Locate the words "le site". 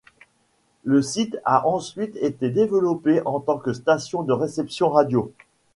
0.83-1.37